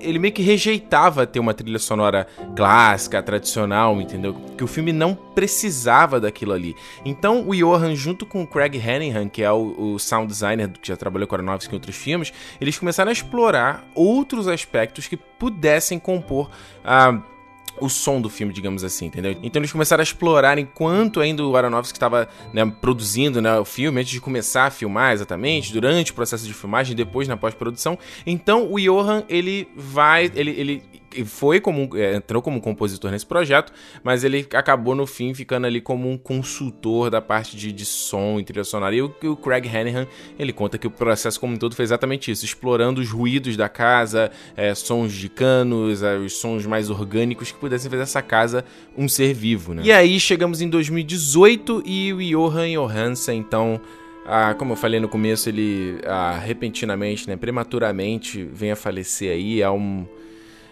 [0.00, 4.34] ele meio que rejeitava ter uma trilha sonora clássica, tradicional, entendeu?
[4.56, 6.76] Que o filme não precisava daquilo ali.
[7.04, 10.86] Então o Johan, junto com o Craig Hannihan, que é o, o sound designer que
[10.86, 15.16] já trabalhou com o Aronofsky em outros filmes, eles começaram a explorar outros aspectos que
[15.16, 16.48] pudessem compor
[16.84, 17.10] a...
[17.10, 17.33] Uh,
[17.80, 19.36] o som do filme, digamos assim, entendeu?
[19.42, 24.00] Então eles começaram a explorar enquanto ainda o Aronofsky estava né, produzindo né, o filme,
[24.00, 27.98] antes de começar a filmar exatamente, durante o processo de filmagem, depois na pós-produção.
[28.26, 30.82] Então o Johan, ele vai, ele, ele
[31.24, 35.80] foi como é, entrou como compositor nesse projeto, mas ele acabou no fim ficando ali
[35.80, 38.94] como um consultor da parte de, de som e trilha sonora.
[38.94, 40.06] E o, o Craig Hannihan,
[40.38, 43.68] ele conta que o processo como um todo foi exatamente isso, explorando os ruídos da
[43.68, 48.64] casa, é, sons de canos, é, os sons mais orgânicos que pudessem fazer essa casa
[48.96, 49.82] um ser vivo, né?
[49.84, 53.80] E aí chegamos em 2018 e o Johan Johansen, então...
[54.26, 59.60] Ah, como eu falei no começo, ele ah, repentinamente, né, prematuramente vem a falecer aí.
[59.60, 60.06] É um,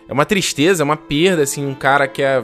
[0.09, 2.43] é uma tristeza, é uma perda, assim, um cara que é,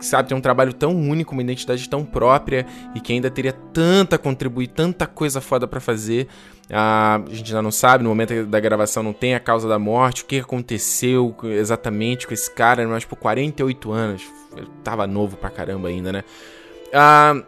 [0.00, 4.16] sabe, tem um trabalho tão único, uma identidade tão própria e que ainda teria tanta
[4.16, 6.26] a contribuir, tanta coisa foda para fazer.
[6.70, 9.78] Ah, a gente já não sabe, no momento da gravação não tem a causa da
[9.78, 14.22] morte, o que aconteceu exatamente com esse cara, mas por 48 anos,
[14.56, 16.24] ele tava novo pra caramba ainda, né?
[16.92, 17.42] Ah,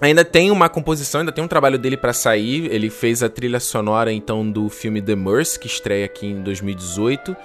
[0.00, 2.66] ainda tem uma composição, ainda tem um trabalho dele para sair.
[2.72, 7.36] Ele fez a trilha sonora então do filme The Mercy, que estreia aqui em 2018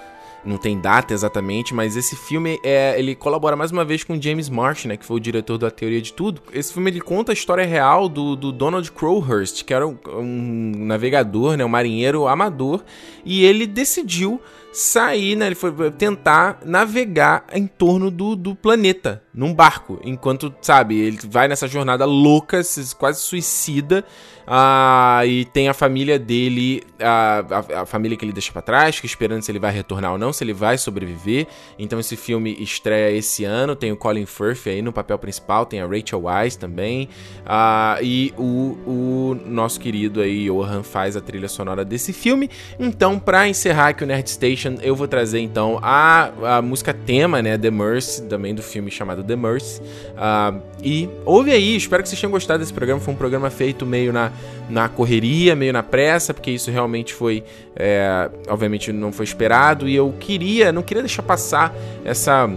[0.44, 4.48] não tem data exatamente, mas esse filme é, ele colabora mais uma vez com James
[4.48, 6.42] Marsh, né, que foi o diretor da Teoria de Tudo.
[6.52, 10.72] Esse filme ele conta a história real do, do Donald Crowhurst, que era um, um
[10.86, 12.82] navegador, né, um marinheiro amador,
[13.24, 14.40] e ele decidiu
[14.72, 15.46] sair, né?
[15.46, 19.98] Ele foi tentar navegar em torno do, do planeta, num barco.
[20.04, 22.60] Enquanto, sabe, ele vai nessa jornada louca,
[22.98, 24.04] quase suicida.
[24.46, 27.44] Ah, e tem a família dele, a,
[27.78, 30.18] a, a família que ele deixa para trás, que esperando se ele vai retornar ou
[30.18, 31.46] não, se ele vai sobreviver.
[31.78, 33.76] Então esse filme estreia esse ano.
[33.76, 37.08] Tem o Colin Firth aí no papel principal, tem a Rachel Weisz também.
[37.46, 42.50] Ah, e o, o nosso querido aí, Johan, faz a trilha sonora desse filme.
[42.78, 47.40] Então, para encerrar aqui o Nerd Station, eu vou trazer então a, a música tema,
[47.40, 49.80] né, The Mercy, também do filme chamado The Mercy.
[49.80, 53.00] Uh, e ouve aí, espero que vocês tenham gostado desse programa.
[53.00, 54.32] Foi um programa feito meio na,
[54.68, 57.44] na correria, meio na pressa, porque isso realmente foi,
[57.76, 59.88] é, obviamente, não foi esperado.
[59.88, 62.48] E eu queria, não queria deixar passar essa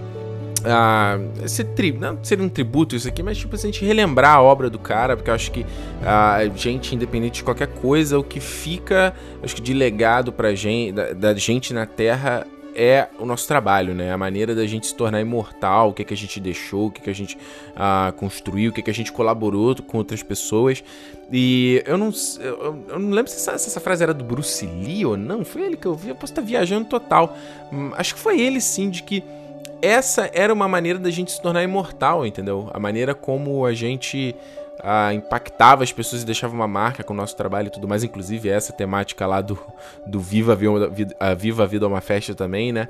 [0.66, 4.42] uh, esse tri não seria um tributo isso aqui, mas tipo a gente relembrar a
[4.42, 5.66] obra do cara, porque eu acho que
[6.04, 9.14] a uh, gente, independente de qualquer coisa, o que fica,
[9.44, 12.46] acho que de legado pra gente, da, da gente na Terra
[12.76, 14.12] é o nosso trabalho, né?
[14.12, 16.92] A maneira da gente se tornar imortal, o que, é que a gente deixou, o
[16.92, 19.98] que, é que a gente uh, construiu, o que, é que a gente colaborou com
[19.98, 20.84] outras pessoas.
[21.32, 24.66] E eu não, eu, eu não lembro se essa, se essa, frase era do Bruce
[24.66, 25.44] Lee ou não.
[25.46, 26.10] Foi ele que eu vi.
[26.10, 27.36] Eu posso estar viajando total.
[27.72, 29.24] Hum, acho que foi ele sim, de que
[29.82, 32.70] essa era uma maneira da gente se tornar imortal, entendeu?
[32.74, 34.36] A maneira como a gente
[34.80, 38.04] ah, impactava as pessoas e deixava uma marca com o nosso trabalho e tudo mais,
[38.04, 39.58] inclusive essa temática lá do,
[40.06, 40.90] do Viva, Viva,
[41.36, 42.88] Viva a Vida é uma Festa também, né?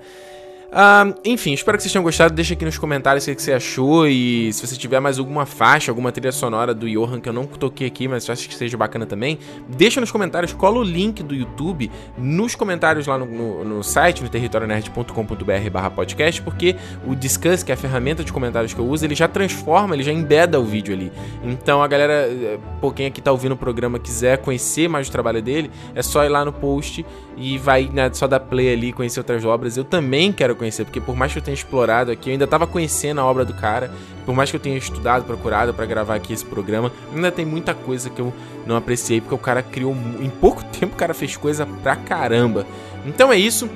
[0.68, 2.34] Uh, enfim, espero que vocês tenham gostado.
[2.34, 4.08] Deixa aqui nos comentários o que você achou.
[4.08, 7.46] E se você tiver mais alguma faixa, alguma trilha sonora do Johan que eu não
[7.46, 9.40] toquei aqui, mas acho que seja bacana também,
[9.70, 10.54] deixa nos comentários.
[10.54, 16.42] Cola o link do YouTube nos comentários lá no, no, no site, no territorionerd.com.br podcast,
[16.42, 19.96] porque o Discuss, que é a ferramenta de comentários que eu uso, ele já transforma,
[19.96, 21.12] ele já embeda o vídeo ali.
[21.44, 25.12] Então a galera, eh, pô, quem aqui tá ouvindo o programa quiser conhecer mais o
[25.12, 27.06] trabalho dele, é só ir lá no post
[27.38, 29.78] e vai né, só dar play ali, conhecer outras obras.
[29.78, 32.66] Eu também quero conhecer, porque por mais que eu tenha explorado aqui, eu ainda estava
[32.66, 33.92] conhecendo a obra do cara,
[34.26, 37.74] por mais que eu tenha estudado, procurado para gravar aqui esse programa, ainda tem muita
[37.74, 38.34] coisa que eu
[38.66, 42.66] não apreciei, porque o cara criou, em pouco tempo o cara fez coisa pra caramba.
[43.06, 43.70] Então é isso,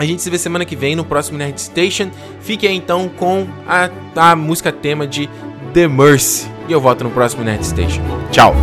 [0.00, 2.10] a gente se vê semana que vem no próximo Nerd Station.
[2.40, 5.28] Fique aí então com a, a música tema de
[5.74, 6.50] The Mercy.
[6.66, 8.00] E eu volto no próximo Nerd Station.
[8.30, 8.54] Tchau!